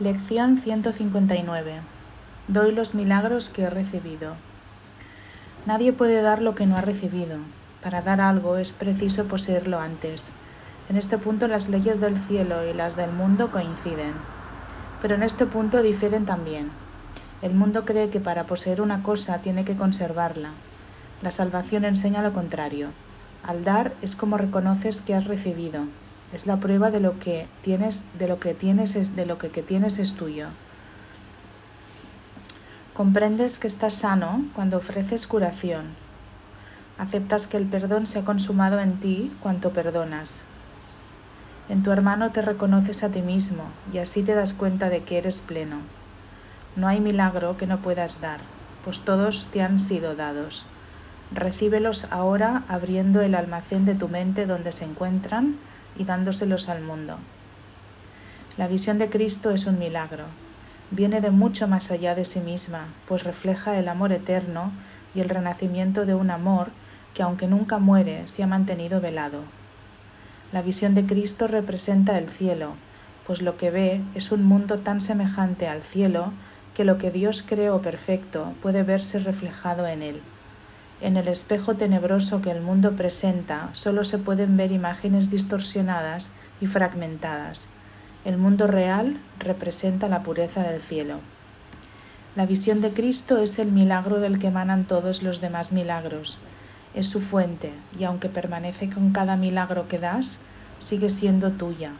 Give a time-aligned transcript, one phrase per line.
[0.00, 1.72] Lección 159.
[2.48, 4.32] Doy los milagros que he recibido.
[5.66, 7.36] Nadie puede dar lo que no ha recibido.
[7.82, 10.30] Para dar algo es preciso poseerlo antes.
[10.88, 14.14] En este punto las leyes del cielo y las del mundo coinciden.
[15.02, 16.70] Pero en este punto difieren también.
[17.42, 20.52] El mundo cree que para poseer una cosa tiene que conservarla.
[21.20, 22.88] La salvación enseña lo contrario.
[23.42, 25.84] Al dar es como reconoces que has recibido,
[26.32, 29.50] es la prueba de lo que tienes, de lo que tienes es de lo que,
[29.50, 30.48] que tienes es tuyo.
[32.94, 35.94] Comprendes que estás sano cuando ofreces curación.
[36.98, 40.44] Aceptas que el perdón se ha consumado en ti cuanto perdonas.
[41.68, 45.18] En tu hermano te reconoces a ti mismo y así te das cuenta de que
[45.18, 45.78] eres pleno.
[46.76, 48.40] No hay milagro que no puedas dar,
[48.84, 50.66] pues todos te han sido dados.
[51.32, 55.56] Recíbelos ahora abriendo el almacén de tu mente donde se encuentran
[55.96, 57.18] y dándoselos al mundo.
[58.56, 60.24] La visión de Cristo es un milagro.
[60.90, 64.72] Viene de mucho más allá de sí misma, pues refleja el amor eterno
[65.14, 66.68] y el renacimiento de un amor
[67.14, 69.42] que aunque nunca muere, se ha mantenido velado.
[70.52, 72.74] La visión de Cristo representa el cielo,
[73.26, 76.32] pues lo que ve es un mundo tan semejante al cielo
[76.74, 80.22] que lo que Dios creó perfecto puede verse reflejado en él.
[81.00, 86.66] En el espejo tenebroso que el mundo presenta solo se pueden ver imágenes distorsionadas y
[86.66, 87.68] fragmentadas.
[88.26, 91.20] El mundo real representa la pureza del cielo.
[92.36, 96.38] La visión de Cristo es el milagro del que emanan todos los demás milagros.
[96.94, 100.38] Es su fuente, y aunque permanece con cada milagro que das,
[100.78, 101.92] sigue siendo tuya.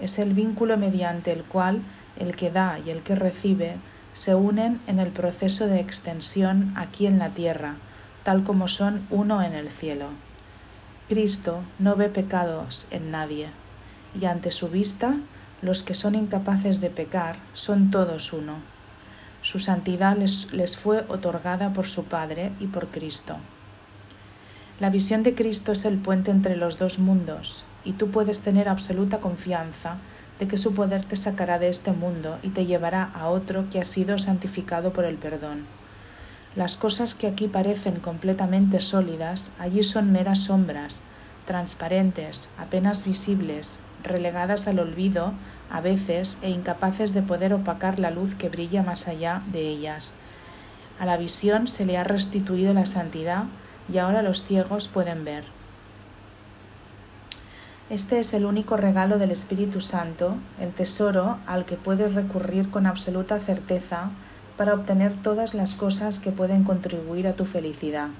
[0.00, 1.82] Es el vínculo mediante el cual
[2.18, 3.76] el que da y el que recibe
[4.14, 7.76] se unen en el proceso de extensión aquí en la tierra,
[8.24, 10.06] tal como son uno en el cielo.
[11.08, 13.48] Cristo no ve pecados en nadie,
[14.18, 15.16] y ante su vista
[15.60, 18.56] los que son incapaces de pecar son todos uno.
[19.42, 23.36] Su santidad les, fue otorgada por su Padre y por Cristo.
[24.80, 28.68] La visión de Cristo es el puente entre los dos mundos, y tú puedes tener
[28.68, 29.98] absoluta confianza
[30.38, 33.80] de que su poder te sacará de este mundo y te llevará a otro que
[33.80, 35.66] ha sido santificado por el perdón.
[36.54, 41.00] Las cosas que aquí parecen completamente sólidas, allí son meras sombras,
[41.46, 45.32] transparentes, apenas visibles, relegadas al olvido
[45.70, 50.14] a veces e incapaces de poder opacar la luz que brilla más allá de ellas.
[51.00, 53.44] A la visión se le ha restituido la santidad
[53.92, 55.44] y ahora los ciegos pueden ver.
[57.88, 62.86] Este es el único regalo del Espíritu Santo, el tesoro al que puedes recurrir con
[62.86, 64.10] absoluta certeza
[64.62, 68.10] para obtener todas las cosas que pueden contribuir a tu felicidad.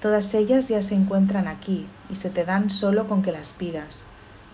[0.00, 4.04] Todas ellas ya se encuentran aquí y se te dan solo con que las pidas.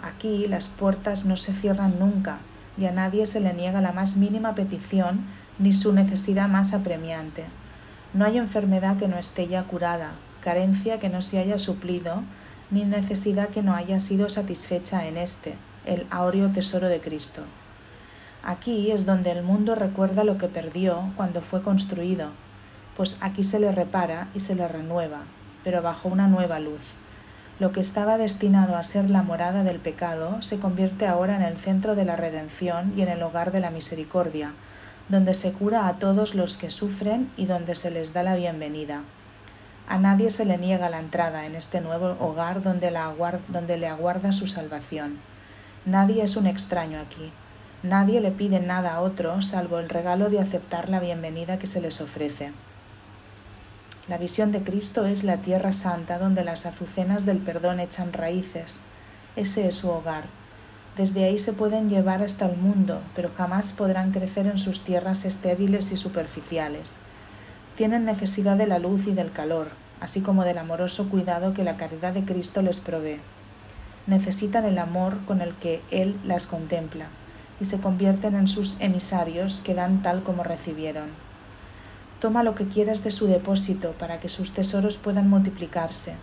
[0.03, 2.39] Aquí las puertas no se cierran nunca
[2.77, 5.27] y a nadie se le niega la más mínima petición
[5.61, 7.45] ni su necesidad más apremiante.
[8.13, 12.25] No hay enfermedad que no esté ya curada, carencia que no se haya suplido,
[12.73, 15.55] ni necesidad que no haya sido satisfecha en este,
[15.87, 17.45] el áureo tesoro de Cristo.
[18.47, 22.29] Aquí es donde el mundo recuerda lo que perdió cuando fue construido,
[22.95, 25.23] pues aquí se le repara y se le renueva,
[25.65, 26.95] pero bajo una nueva luz.
[27.59, 31.57] Lo que estaba destinado a ser la morada del pecado se convierte ahora en el
[31.57, 34.53] centro de la redención y en el hogar de la misericordia,
[35.09, 39.05] donde se cura a todos los que sufren y donde se les da la bienvenida.
[39.89, 42.93] A nadie se le niega la entrada en este nuevo hogar donde,
[43.49, 45.19] donde le aguarda su salvación.
[45.87, 47.33] Nadie es un extraño aquí,
[47.85, 51.83] Nadie le pide nada a otro salvo el regalo de aceptar la bienvenida que se
[51.83, 52.53] les ofrece.
[54.09, 58.81] La visión de Cristo es la tierra santa donde las azucenas del perdón echan raíces.
[59.37, 60.25] Ese es su hogar.
[60.97, 65.27] Desde ahí se pueden llevar hasta el mundo, pero jamás podrán crecer en sus tierras
[65.27, 66.97] estériles y superficiales.
[67.77, 69.69] Tienen necesidad de la luz y del calor,
[70.01, 73.21] así como del amoroso cuidado que la caridad de Cristo les provee.
[74.07, 77.09] Necesitan el amor con el que Él las contempla
[77.65, 81.11] se convierten en sus emisarios que dan tal como recibieron.
[82.21, 86.17] Toma lo que quieras de su depósito para que sus tesoros puedan multiplicarse.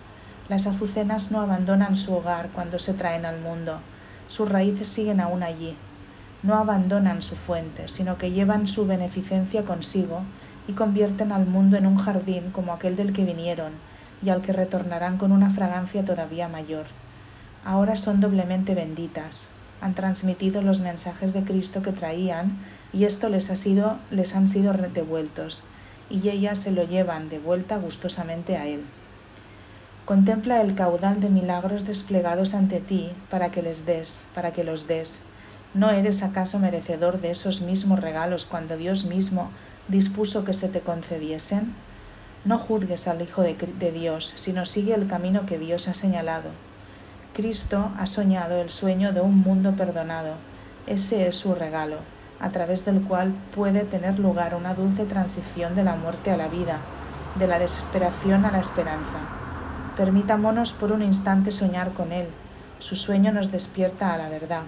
[0.49, 3.79] Las azucenas no abandonan su hogar cuando se traen al mundo,
[4.27, 5.75] sus raíces siguen aún allí.
[6.41, 10.21] No abandonan su fuente, sino que llevan su beneficencia consigo
[10.67, 13.73] y convierten al mundo en un jardín como aquel del que vinieron
[14.23, 16.85] y al que retornarán con una fragancia todavía mayor.
[17.65, 19.51] Ahora son doblemente benditas,
[19.81, 22.57] han transmitido los mensajes de Cristo que traían
[22.93, 25.63] y esto les, ha sido, les han sido devueltos
[26.09, 28.83] y ellas se lo llevan de vuelta gustosamente a Él.
[30.05, 34.87] Contempla el caudal de milagros desplegados ante ti para que les des, para que los
[34.87, 35.23] des,
[35.73, 39.51] ¿No eres acaso merecedor de esos mismos regalos cuando Dios mismo
[39.87, 41.73] dispuso que se te concediesen?
[42.43, 46.49] No juzgues al Hijo de, Dios, sino sigue el camino que Dios ha señalado.
[47.41, 50.35] Cristo ha soñado el sueño de un mundo perdonado.
[50.85, 51.97] Ese es su regalo,
[52.39, 56.47] a través del cual puede tener lugar una dulce transición de la muerte a la
[56.49, 56.77] vida,
[57.39, 59.17] de la desesperación a la esperanza.
[59.97, 62.27] Permitámonos por un instante soñar con Él.
[62.77, 64.65] Su sueño nos despierta a la verdad.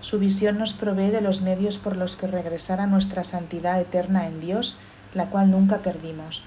[0.00, 4.28] Su visión nos provee de los medios por los que regresar a nuestra santidad eterna
[4.28, 4.78] en Dios,
[5.12, 6.44] la cual nunca perdimos.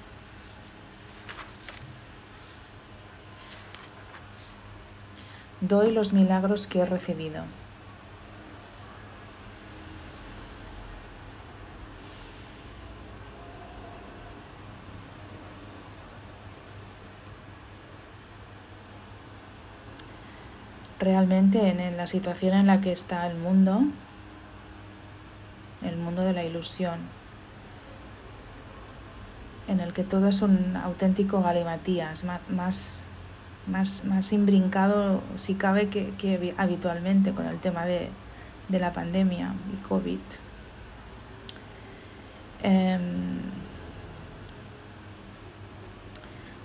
[5.61, 7.43] Doy los milagros que he recibido.
[20.99, 23.83] realmente en la situación en la que está el mundo,
[25.81, 26.99] el mundo de la ilusión,
[29.67, 33.05] en el que todo es un auténtico galimatías, más,
[33.69, 38.09] más, más imbrincado, si cabe, que, habitualmente con el tema de,
[38.69, 40.19] la pandemia y COVID.
[42.61, 43.39] Em,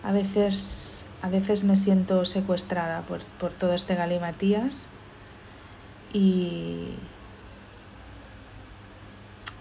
[0.02, 3.22] a veces a veces me siento secuestrada por,
[3.54, 4.90] todo este galimatías
[6.12, 6.90] y,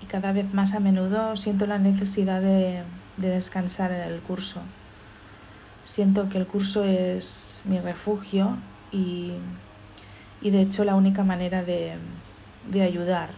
[0.01, 2.83] y, cada vez más a menudo siento la necesidad de,
[3.15, 4.61] descansar en el curso.
[5.83, 8.57] Siento que el curso es mi refugio
[8.91, 9.33] y,
[10.41, 11.95] de hecho la única manera de,
[12.69, 13.29] de ayudar,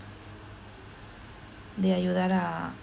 [1.77, 2.73] de ayudar a,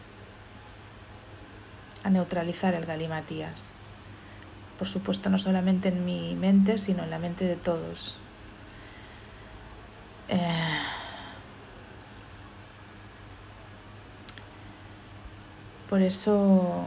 [2.02, 3.72] a neutralizar el galimatías
[4.82, 8.16] por supuesto no solamente en mi mente, sino en la mente de todos.
[10.28, 10.80] Eh,
[15.88, 16.84] por eso,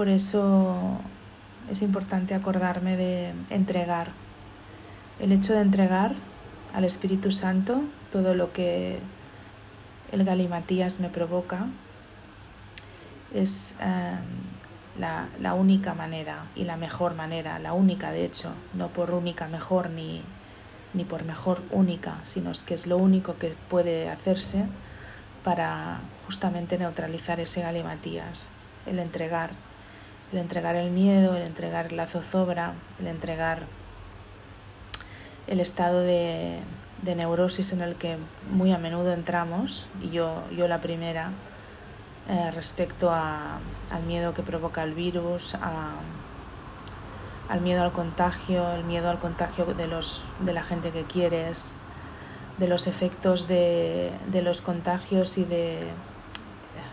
[0.00, 0.98] por eso
[1.70, 4.12] es importante acordarme de entregar.
[5.18, 6.14] El hecho de entregar
[6.72, 8.98] al Espíritu Santo todo lo que
[10.10, 11.66] el galimatías me provoca
[13.34, 14.24] es em,
[14.98, 19.90] la, única manera y la mejor manera, la única de hecho, no por única mejor
[19.90, 20.22] ni,
[20.94, 24.64] ni por mejor única, sino que es lo único que puede hacerse
[25.44, 28.48] para justamente neutralizar ese galimatías,
[28.86, 29.50] el entregar,
[30.32, 33.66] el entregar el miedo, el entregar la zozobra, el entregar
[35.46, 36.60] el estado de,
[37.02, 38.16] de neurosis en el que
[38.50, 41.32] muy a menudo entramos, y yo, yo la primera,
[42.28, 45.56] eh, respecto al miedo que provoca el virus,
[47.48, 51.74] al miedo al contagio, el miedo al contagio de, los, de la gente que quieres,
[52.58, 55.88] de los efectos de, los contagios y de,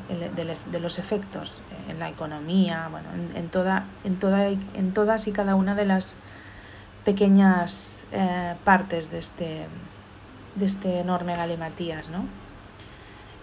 [0.07, 5.55] de, los efectos en la economía, bueno, en, toda, en, toda, en todas y cada
[5.55, 6.15] una de las
[7.03, 9.65] pequeñas eh, partes de este,
[10.55, 12.25] de este enorme galimatías, ¿no?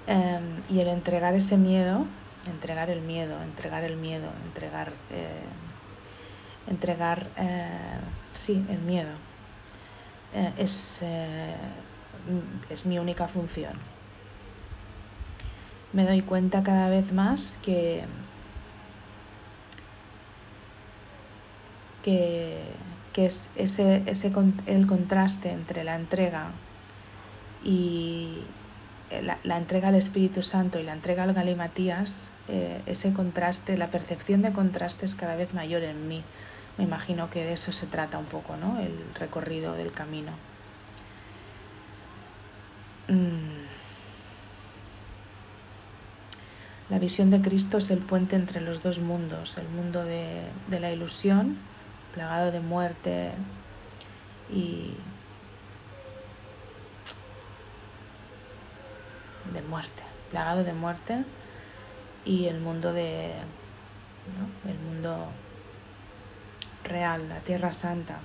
[0.07, 2.07] Em, y el entregar ese miedo,
[2.47, 5.45] entregar el miedo, entregar el miedo, entregar, eh,
[6.67, 7.99] entregar, eh,
[8.35, 9.13] sí, el miedo,
[10.35, 11.03] eh, es,
[12.69, 13.94] es mi única función.
[15.95, 18.05] Me doy cuenta cada vez más que,
[22.03, 22.61] que,
[23.15, 24.33] que es ese, ese,
[24.67, 26.51] el contraste entre la entrega
[27.65, 28.43] y,
[29.11, 33.89] eh, la, entrega al Espíritu Santo y la entrega al Galimatías, eh, ese contraste, la
[33.89, 36.25] percepción de contraste es cada vez mayor en mí.
[36.79, 38.81] Me imagino que de eso se trata un poco, ¿no?
[38.81, 40.33] El recorrido del camino.
[43.09, 43.54] Mm.
[46.91, 50.81] La visión de Cristo es el puente entre los dos mundos, el mundo de, de
[50.81, 51.57] la ilusión,
[52.13, 53.31] plagado de muerte
[54.53, 54.93] y
[59.53, 61.25] de muerte, plagado de muerte
[62.25, 63.33] y el mundo de
[64.65, 65.29] el mundo
[66.83, 68.21] real, la tierra santa,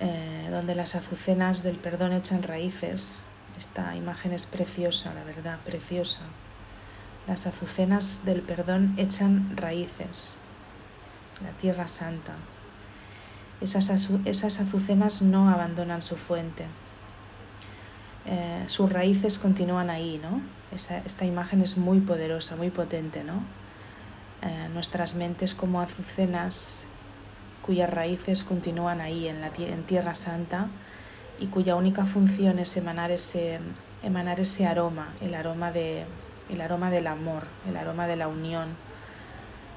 [0.00, 3.22] eh, donde las azucenas del perdón echan raíces.
[3.58, 6.22] Esta imagen es preciosa, la verdad, preciosa.
[7.26, 10.36] Las azucenas del perdón echan raíces,
[11.42, 12.34] la tierra santa.
[13.60, 16.66] Esas, esas azucenas no abandonan su fuente,
[18.26, 20.40] eh, sus raíces continúan ahí, ¿no?
[20.72, 23.44] Esta, imagen es muy poderosa, muy potente, ¿no?
[24.42, 26.86] Eh, nuestras mentes como azucenas
[27.62, 30.68] cuyas raíces continúan ahí en, la, en Tierra Santa
[31.38, 33.60] y cuya única función es emanar ese,
[34.02, 36.04] emanar ese aroma, el aroma, de,
[36.50, 38.76] el aroma del amor, el aroma de la unión,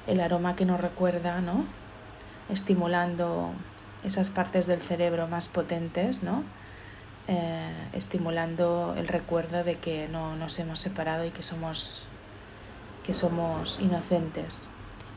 [0.06, 1.66] el aroma que nos recuerda, ¿no?
[2.50, 3.52] estimulando
[4.04, 6.42] esas partes del cerebro más potentes, ¿no?
[7.28, 12.02] Eh, estimulando el recuerdo de que no nos hemos separado y que somos,
[13.04, 14.70] que somos inocentes.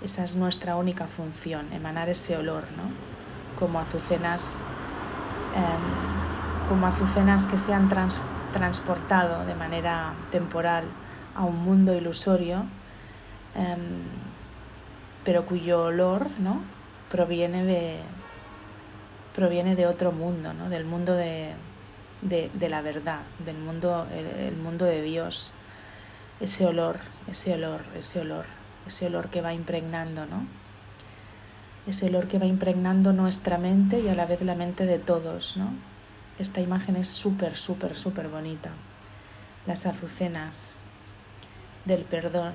[0.04, 3.14] Esa es nuestra única función, emanar ese olor, ¿no?
[3.60, 4.62] como azucenas,
[5.56, 7.90] em, como azucenas que se han
[8.52, 10.84] transportado de manera temporal
[11.36, 12.66] a un mundo ilusorio,
[13.56, 14.04] em,
[15.24, 16.62] pero cuyo olor ¿no?
[17.10, 18.00] proviene de,
[19.36, 20.70] proviene de otro mundo, ¿no?
[20.70, 21.54] del mundo de,
[22.22, 25.52] de, la verdad, del mundo, el, mundo de Dios.
[26.40, 28.46] Ese olor, ese olor, ese olor,
[28.88, 30.46] ese olor que va impregnando, ¿no?
[31.86, 35.58] Ese olor que va impregnando nuestra mente y a la vez la mente de todos,
[35.58, 35.74] ¿no?
[36.40, 38.72] Esta imagen es súper, súper, súper bonita.
[39.68, 40.76] Las azucenas
[41.86, 42.54] del perdón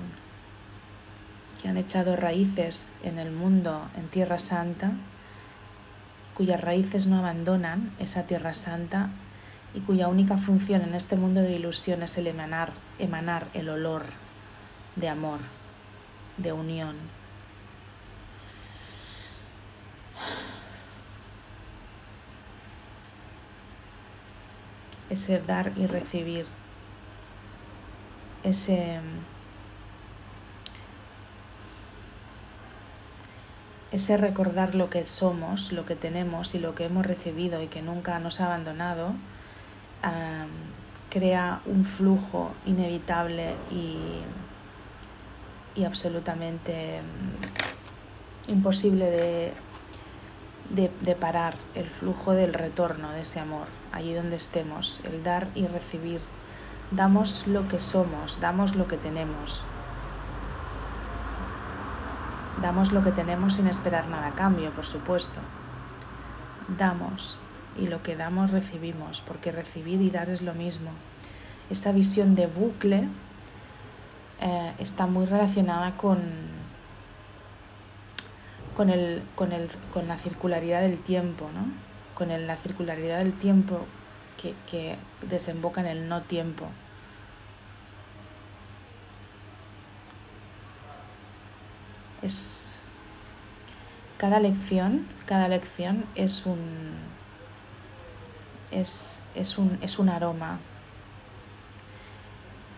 [1.61, 4.93] que han echado raíces en el mundo, en Tierra Santa,
[6.39, 9.09] cuyas raíces no abandonan esa tierra santa
[9.73, 14.05] y cuya única función en este mundo de ilusión es el emanar, emanar el olor
[14.95, 15.39] de amor,
[16.37, 16.95] de unión.
[25.09, 26.45] Ese dar y recibir,
[28.43, 28.99] ese
[33.91, 37.81] ese recordar lo que somos, lo que tenemos y lo que hemos recibido y que
[37.81, 39.13] nunca nos ha abandonado,
[41.09, 43.97] crea un flujo inevitable y,
[45.75, 49.53] y absolutamente mm, imposible de,
[50.69, 55.47] de, de, parar el flujo del retorno de ese amor, allí donde estemos, el dar
[55.55, 56.21] y recibir.
[56.91, 59.63] Damos lo que somos, damos lo que tenemos.
[62.63, 65.39] Damos lo que tenemos sin esperar nada a cambio, por supuesto.
[66.77, 67.37] Damos
[67.77, 70.89] y lo que damos recibimos, porque recibir y dar es lo mismo.
[71.69, 73.07] Esa visión de bucle
[74.41, 76.17] eh, está muy relacionada con,
[78.75, 81.65] con, el, con, el, con, la circularidad del tiempo, ¿no?
[82.15, 83.85] con la circularidad del tiempo
[84.41, 86.67] que, que desemboca en el no tiempo.
[92.21, 92.79] Es
[94.17, 96.97] cada lección, cada lección es un
[98.71, 100.59] es, es, un, es un aroma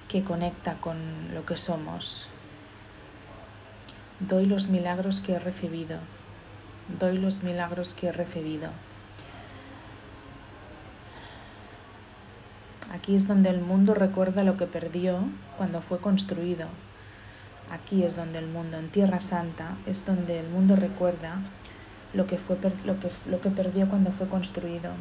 [0.08, 2.30] que conecta con lo que somos.
[4.20, 6.00] Doy los milagros que he recibido.
[7.00, 8.70] Doy los milagros que he recibido.
[12.94, 15.20] Aquí es donde el mundo recuerda lo que perdió
[15.58, 16.68] cuando fue construido.
[17.72, 21.40] Aquí es donde el mundo, en Tierra Santa, es donde el mundo recuerda
[22.14, 24.92] lo que, fue, lo que, lo que perdió cuando fue construido.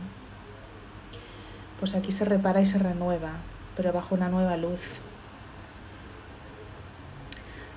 [1.81, 3.39] Pues aquí se repara y se renueva,
[3.77, 4.81] pero bajo una nueva luz.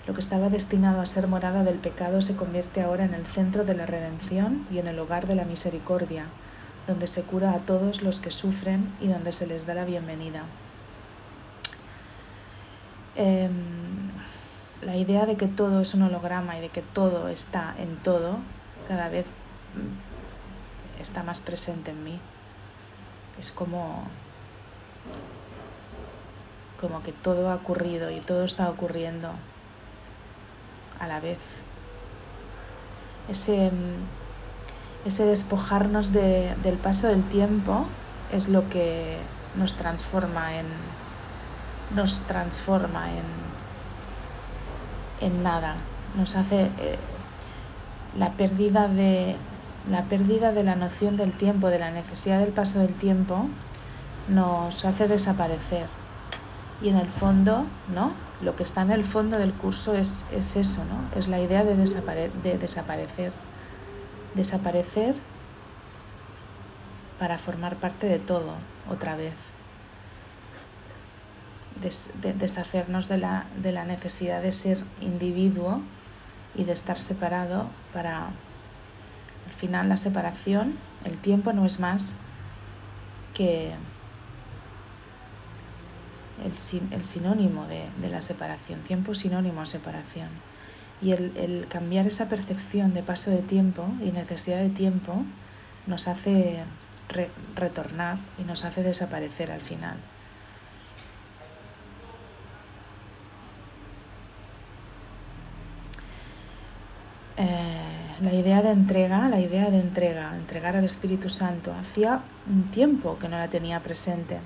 [0.05, 3.63] Lo que estaba destinado a ser morada del pecado se convierte ahora en el centro
[3.65, 6.27] de la redención y en el hogar de la misericordia,
[6.87, 10.43] donde se cura a todos los que sufren y donde se les da la bienvenida.
[13.15, 14.09] Em,
[14.81, 18.37] la idea de que todo es un holograma y de que todo está en todo
[18.87, 19.25] cada vez
[19.75, 22.19] mm, está más presente en mí.
[23.39, 24.07] Es como
[26.83, 29.31] como que todo ha ocurrido y todo está ocurriendo
[30.99, 31.39] a la vez.
[33.29, 34.22] Ese, mm,
[35.05, 37.85] ese despojarnos de, del paso del tiempo
[38.31, 39.17] es lo que
[39.55, 40.65] nos transforma en
[41.95, 43.43] nos transforma en
[45.21, 45.75] en nada,
[46.17, 46.97] nos hace eh,
[48.17, 49.35] la pérdida de
[49.89, 53.47] la pérdida de la noción del tiempo, de la necesidad del paso del tiempo,
[54.29, 55.87] nos hace desaparecer.
[56.81, 58.11] Y en el fondo, ¿no?
[58.41, 61.17] Lo que está en el fondo del curso es, es eso, ¿no?
[61.19, 63.33] Es la idea de, de desaparecer.
[64.35, 65.15] Desaparecer
[67.19, 68.55] para formar parte de todo
[68.89, 69.35] otra vez
[72.39, 75.81] deshacernos de la, de la necesidad de ser individuo
[76.55, 82.15] y de estar separado para al final la separación, el tiempo no es más
[83.33, 83.73] que
[86.43, 86.53] el,
[86.91, 90.29] el sinónimo de, de, la separación, tiempo sinónimo a separación.
[91.01, 95.23] Y el, cambiar esa percepción de paso de tiempo y necesidad de tiempo
[95.85, 96.63] nos hace
[97.55, 99.97] retornar y nos hace desaparecer al final.
[107.35, 112.65] Eh, la idea de entrega, la idea de entrega, entregar al Espíritu Santo, hacía un
[112.65, 114.39] tiempo que no la tenía presente,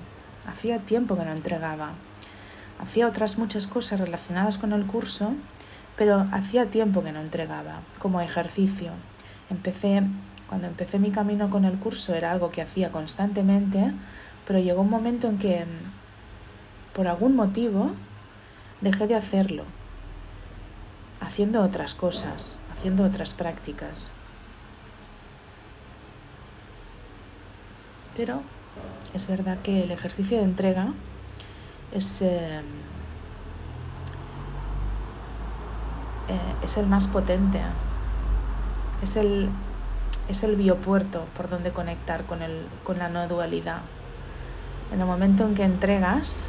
[0.46, 1.92] hacía tiempo que no entregaba.
[2.80, 5.34] Hacía otras muchas cosas relacionadas con el curso,
[5.98, 8.92] pero hacía tiempo que no entregaba, como ejercicio.
[9.50, 10.04] Empecé,
[10.48, 13.92] cuando empecé mi camino con el curso era algo que hacía constantemente,
[14.46, 15.66] pero llegó un momento en que,
[16.94, 17.90] por algún motivo,
[18.80, 19.64] dejé de hacerlo,
[21.20, 24.12] haciendo otras cosas, haciendo otras prácticas.
[28.16, 28.42] Pero
[29.14, 30.92] es verdad que el ejercicio de entrega
[31.92, 32.62] es, eh,
[36.28, 37.60] eh, es el más potente,
[39.02, 39.48] es el,
[40.28, 43.80] es el biopuerto por donde conectar con, el, con la no dualidad.
[44.92, 46.48] En el momento en que entregas,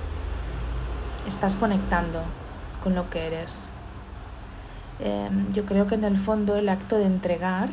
[1.28, 2.24] estás conectando
[2.84, 3.72] con lo que eres.
[5.00, 7.70] Em, yo creo que en el fondo el acto de entregar,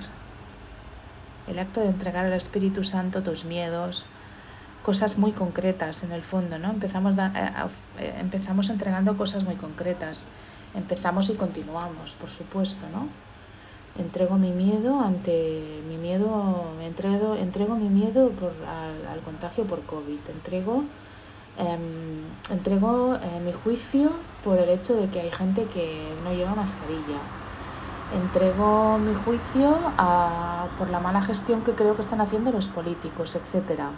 [1.49, 4.07] el acto de entregar al Espíritu Santo tus miedos,
[4.85, 6.71] cosas muy concretas en el fondo, ¿no?
[6.71, 7.31] Empezamos, eh,
[7.99, 10.29] eh, empezamos entregando cosas muy concretas,
[10.77, 13.09] empezamos y continuamos, por supuesto, ¿no?
[13.99, 18.53] Entrego mi miedo ante mi miedo, entrego, entrego mi miedo por,
[19.11, 20.85] al, contagio por COVID, entrego,
[21.57, 24.11] em, entrego eh, mi juicio
[24.45, 27.21] por el hecho de que hay gente que no lleva mascarilla,
[28.15, 29.75] entrego mi juicio
[30.79, 33.91] por la mala gestión que creo que están haciendo los políticos, etcétera.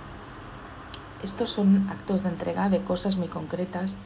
[1.25, 3.99] Estos son actos de entrega de cosas muy concretas,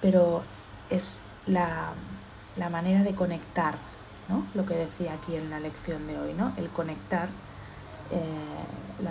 [0.00, 0.42] pero
[0.90, 1.94] es la,
[2.70, 3.76] manera de conectar,
[4.28, 4.46] ¿no?
[4.54, 6.52] lo que decía aquí en la lección de hoy, ¿no?
[6.56, 7.28] el conectar
[8.10, 9.02] eh,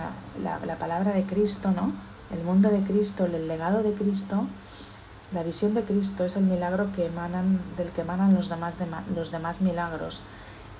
[0.41, 1.93] la, la, palabra de Cristo, ¿no?
[2.31, 4.47] el mundo de Cristo, el legado de Cristo,
[5.33, 8.77] la visión de Cristo es el milagro que emanan, del que emanan los demás,
[9.13, 10.21] los demás milagros.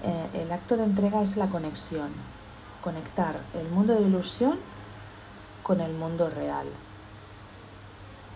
[0.03, 2.09] Eh, el acto de entrega es la conexión,
[2.81, 4.57] conectar el mundo de ilusión
[5.63, 6.67] con el mundo real.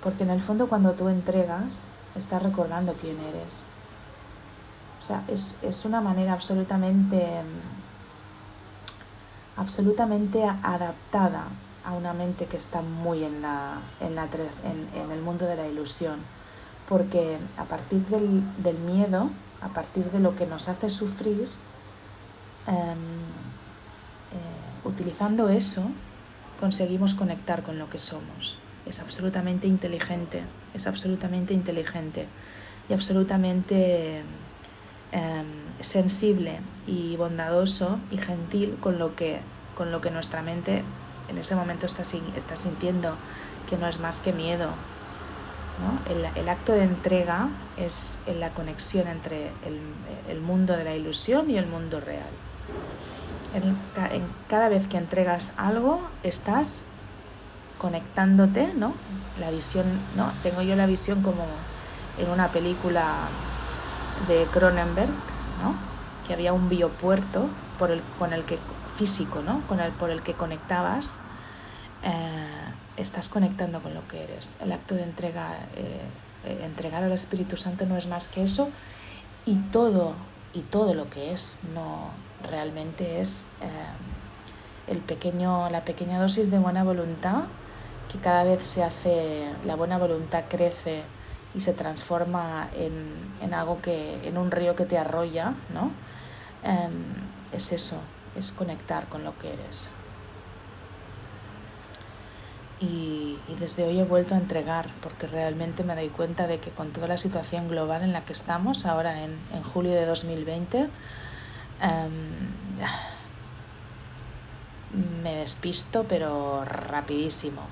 [0.03, 3.65] Porque en el fondo cuando tú entregas, estás recordando quién eres.
[5.01, 7.27] O sea, es, una manera absolutamente,
[9.57, 11.45] absolutamente adaptada
[11.83, 14.27] a una mente que está muy en, la, en, la,
[14.63, 16.19] en, el mundo de la ilusión.
[16.87, 21.49] Porque a partir del, del, miedo, a partir de lo que nos hace sufrir,
[22.67, 22.75] em,
[24.31, 25.83] eh, utilizando eso,
[26.59, 28.59] conseguimos conectar con lo que somos.
[28.85, 30.43] Es absolutamente inteligente,
[30.73, 32.27] es absolutamente inteligente
[32.89, 34.21] y absolutamente
[35.11, 35.45] em,
[35.81, 39.39] sensible y bondadoso y gentil con lo que,
[39.75, 40.83] con lo que nuestra mente
[41.29, 42.03] en ese momento está,
[42.35, 43.15] está sintiendo,
[43.69, 44.69] que no es más que miedo.
[46.09, 49.79] El, el, acto de entrega es la conexión entre el,
[50.29, 52.29] el mundo de la ilusión y el mundo real
[53.53, 53.77] en,
[54.47, 56.85] cada vez que entregas algo estás
[57.81, 58.93] conectándote, ¿no?
[59.39, 60.31] La visión, ¿no?
[60.43, 61.45] Tengo yo la visión como
[62.19, 63.27] en una película
[64.27, 65.09] de Cronenberg,
[65.63, 65.73] ¿no?
[66.27, 67.47] Que había un biopuerto
[67.79, 68.59] por el, con el que
[68.97, 69.61] físico, ¿no?
[69.67, 71.21] Con el, por el que conectabas,
[72.03, 72.65] eh,
[72.97, 74.59] estás conectando con lo que eres.
[74.61, 76.01] El acto de entrega, eh,
[76.45, 78.69] eh, entregar al Espíritu Santo no es más que eso
[79.47, 80.13] y todo
[80.53, 82.11] y todo lo que es no
[82.47, 83.49] realmente es
[84.87, 87.45] el pequeño, la pequeña dosis de buena voluntad
[88.11, 91.03] que cada vez se hace, la buena voluntad crece
[91.53, 95.91] y se transforma en, algo que, en un río que te arrolla, ¿no?
[96.63, 96.91] Em,
[97.51, 97.97] es eso,
[98.35, 99.89] es conectar con lo que eres.
[102.79, 106.91] Y, desde hoy he vuelto a entregar porque realmente me doy cuenta de que con
[106.91, 110.89] toda la situación global en la que estamos ahora en, en julio de 2020,
[111.81, 112.11] Em,
[115.23, 117.63] me despisto, pero rapidísimo.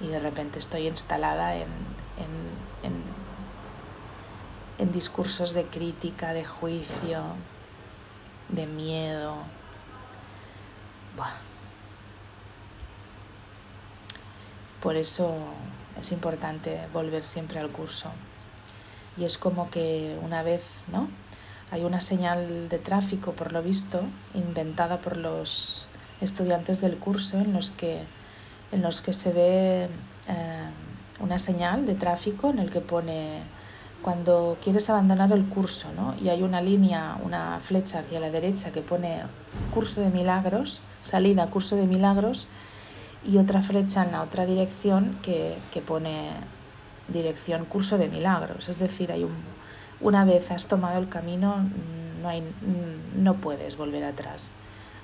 [0.00, 1.66] Y de repente estoy instalada en,
[4.78, 7.22] en, discursos de crítica, de juicio,
[8.48, 9.36] de miedo.
[14.80, 15.34] Por eso
[15.98, 18.10] es importante volver siempre al curso.
[19.16, 21.08] Y es como que una vez, ¿no?
[21.70, 24.02] Hay una señal de tráfico, por lo visto,
[24.34, 25.86] inventada por los
[26.20, 28.04] estudiantes del curso en los que,
[28.72, 29.84] en los que se ve
[30.28, 30.70] eh,
[31.20, 33.42] una señal de tráfico en el que pone
[34.02, 36.14] cuando quieres abandonar el curso ¿no?
[36.20, 39.22] y hay una línea, una flecha hacia la derecha que pone
[39.74, 42.46] curso de milagros, salida curso de milagros,
[43.26, 46.30] y otra flecha en la otra dirección que, que pone
[47.08, 48.68] dirección curso de milagros.
[48.68, 49.34] Es decir, hay un,
[50.00, 51.68] una vez has tomado el camino,
[52.22, 52.42] no, hay,
[53.16, 54.52] no puedes volver atrás.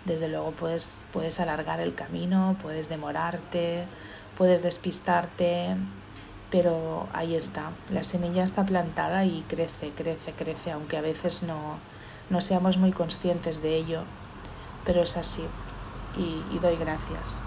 [0.05, 3.87] Desde luego puedes, puedes alargar el camino, puedes demorarte,
[4.37, 5.77] puedes despistarte,
[6.51, 11.79] pero ahí está, la semilla está plantada y crece, crece, crece, aunque a veces no,
[12.31, 14.03] no seamos muy conscientes de ello,
[14.85, 15.45] pero es así
[16.19, 17.41] y, y doy gracias.